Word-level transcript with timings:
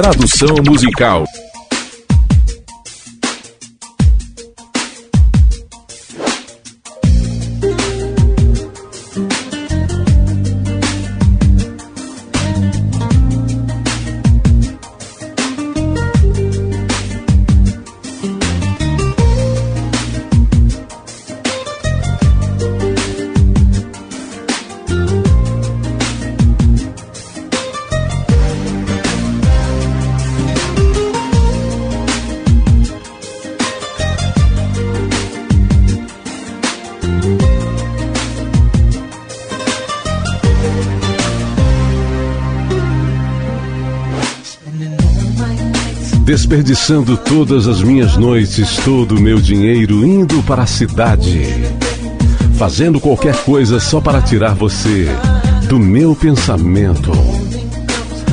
Tradução 0.00 0.54
musical. 0.64 1.24
Desperdiçando 46.28 47.16
todas 47.16 47.66
as 47.66 47.82
minhas 47.82 48.18
noites, 48.18 48.76
todo 48.84 49.16
o 49.16 49.20
meu 49.20 49.40
dinheiro 49.40 50.04
indo 50.04 50.42
para 50.42 50.64
a 50.64 50.66
cidade. 50.66 51.42
Fazendo 52.58 53.00
qualquer 53.00 53.34
coisa 53.44 53.80
só 53.80 53.98
para 53.98 54.20
tirar 54.20 54.54
você 54.54 55.08
do 55.68 55.78
meu 55.78 56.14
pensamento. 56.14 57.12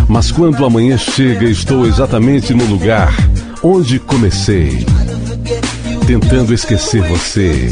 Mas 0.09 0.29
quando 0.29 0.65
amanhã 0.65 0.97
chega, 0.97 1.45
estou 1.45 1.87
exatamente 1.87 2.53
no 2.53 2.65
lugar 2.65 3.15
onde 3.63 3.97
comecei. 3.97 4.85
Tentando 6.05 6.53
esquecer 6.53 7.01
você. 7.01 7.71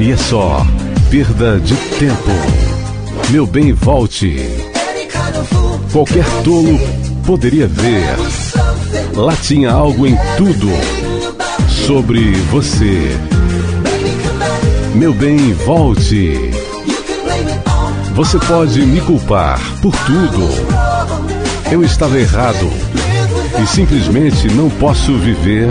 E 0.00 0.12
é 0.12 0.16
só 0.16 0.66
perda 1.10 1.58
de 1.60 1.74
tempo. 1.98 2.30
Meu 3.30 3.46
bem, 3.46 3.72
volte. 3.72 4.36
Qualquer 5.92 6.24
tolo 6.44 6.78
poderia 7.24 7.66
ver 7.66 8.16
Lá 9.18 9.34
tinha 9.34 9.72
algo 9.72 10.06
em 10.06 10.16
tudo 10.36 10.68
sobre 11.68 12.30
você. 12.52 13.18
Meu 14.94 15.12
bem, 15.12 15.52
volte. 15.54 16.52
Você 18.14 18.38
pode 18.38 18.80
me 18.82 19.00
culpar 19.00 19.60
por 19.82 19.92
tudo. 20.06 20.48
Eu 21.72 21.82
estava 21.82 22.16
errado 22.16 22.70
e 23.60 23.66
simplesmente 23.66 24.46
não 24.54 24.70
posso 24.70 25.18
viver 25.18 25.68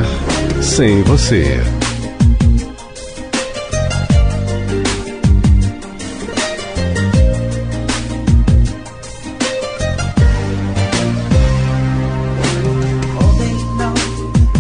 sem 0.62 1.02
você. 1.04 1.62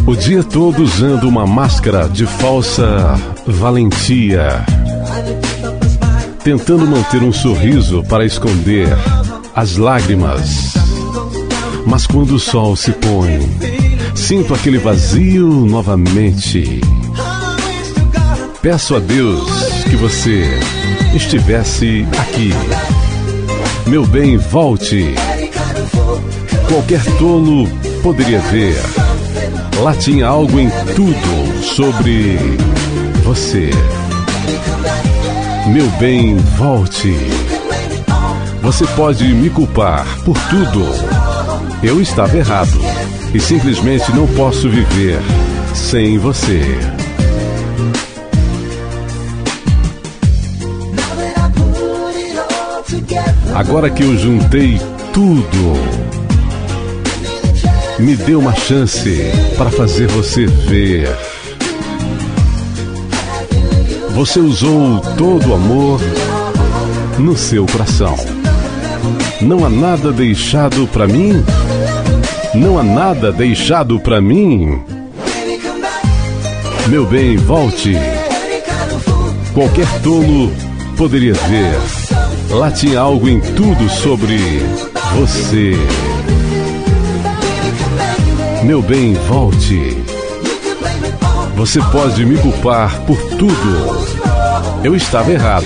O 0.07 0.15
dia 0.15 0.41
todo 0.41 0.83
usando 0.83 1.27
uma 1.27 1.45
máscara 1.45 2.07
de 2.07 2.25
falsa 2.25 3.19
valentia. 3.45 4.65
Tentando 6.41 6.87
manter 6.87 7.21
um 7.21 7.33
sorriso 7.33 8.01
para 8.05 8.25
esconder 8.25 8.87
as 9.53 9.75
lágrimas. 9.75 10.75
Mas 11.85 12.07
quando 12.07 12.35
o 12.35 12.39
sol 12.39 12.73
se 12.77 12.93
põe, 12.93 13.37
sinto 14.15 14.53
aquele 14.53 14.77
vazio 14.77 15.45
novamente. 15.65 16.79
Peço 18.61 18.95
a 18.95 18.99
Deus 18.99 19.51
que 19.89 19.97
você 19.97 20.57
estivesse 21.13 22.07
aqui. 22.17 22.51
Meu 23.85 24.05
bem, 24.05 24.37
volte. 24.37 25.15
Qualquer 26.69 27.03
tolo 27.17 27.67
poderia 28.01 28.39
ver 28.39 28.81
Lá 29.81 29.93
tinha 29.93 30.27
algo 30.27 30.59
em 30.59 30.69
tudo 30.95 31.63
sobre 31.63 32.37
você. 33.23 33.69
Meu 35.67 35.87
bem, 35.99 36.35
volte. 36.57 37.15
Você 38.61 38.87
pode 38.95 39.23
me 39.33 39.49
culpar 39.51 40.05
por 40.25 40.35
tudo. 40.49 40.83
Eu 41.83 42.01
estava 42.01 42.35
errado 42.35 42.79
e 43.33 43.39
simplesmente 43.39 44.11
não 44.13 44.25
posso 44.27 44.67
viver 44.67 45.19
sem 45.75 46.17
você. 46.17 46.63
Agora 53.53 53.89
que 53.89 54.03
eu 54.03 54.17
juntei 54.17 54.79
tudo 55.13 56.06
me 57.99 58.15
dê 58.15 58.35
uma 58.35 58.53
chance 58.53 59.31
para 59.57 59.69
fazer 59.69 60.07
você 60.07 60.45
ver. 60.45 61.09
Você 64.11 64.39
usou 64.39 64.99
todo 65.17 65.49
o 65.49 65.53
amor 65.53 65.99
no 67.17 67.35
seu 67.35 67.65
coração. 67.65 68.15
Não 69.41 69.65
há 69.65 69.69
nada 69.69 70.11
deixado 70.11 70.87
para 70.87 71.07
mim? 71.07 71.43
Não 72.53 72.77
há 72.77 72.83
nada 72.83 73.31
deixado 73.31 73.99
para 73.99 74.21
mim? 74.21 74.81
Meu 76.87 77.05
bem, 77.05 77.35
volte. 77.37 77.95
Qualquer 79.53 79.87
tolo 80.01 80.51
poderia 80.95 81.33
ver. 81.33 82.55
Lá 82.55 82.71
tinha 82.71 82.99
algo 82.99 83.27
em 83.27 83.39
tudo 83.39 83.89
sobre 83.89 84.37
você. 85.15 85.75
Meu 88.67 88.81
bem, 88.81 89.13
volte. 89.13 89.97
Você 91.55 91.79
pode 91.89 92.25
me 92.25 92.37
culpar 92.37 92.99
por 93.03 93.17
tudo. 93.37 94.05
Eu 94.83 94.93
estava 94.93 95.31
errado 95.31 95.65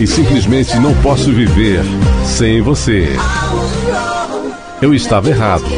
e 0.00 0.08
simplesmente 0.08 0.76
não 0.80 0.92
posso 1.02 1.32
viver 1.32 1.84
sem 2.24 2.60
você. 2.60 3.16
Eu 4.82 4.92
estava 4.92 5.28
errado 5.28 5.70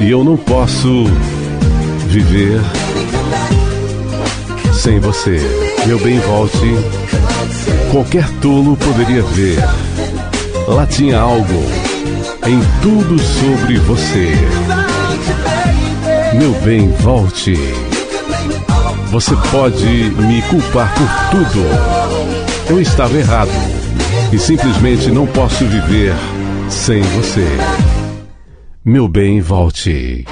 e 0.00 0.10
eu 0.10 0.24
não 0.24 0.36
posso 0.36 1.04
viver 2.08 2.60
sem 4.72 4.98
você. 4.98 5.38
Meu 5.86 6.00
bem, 6.00 6.18
volte. 6.18 6.74
Qualquer 7.92 8.28
tolo 8.40 8.76
poderia 8.76 9.22
ver. 9.22 9.58
Lá 10.66 10.84
tinha 10.86 11.20
algo 11.20 11.62
em 12.44 12.60
tudo 12.82 13.16
sobre 13.20 13.78
você. 13.78 14.87
Meu 16.38 16.52
bem, 16.60 16.88
volte. 16.88 17.56
Você 19.10 19.34
pode 19.50 19.84
me 19.84 20.40
culpar 20.42 20.94
por 20.94 21.30
tudo. 21.32 21.64
Eu 22.70 22.80
estava 22.80 23.18
errado 23.18 23.50
e 24.32 24.38
simplesmente 24.38 25.10
não 25.10 25.26
posso 25.26 25.64
viver 25.66 26.14
sem 26.70 27.02
você. 27.02 27.44
Meu 28.84 29.08
bem, 29.08 29.40
volte. 29.40 30.24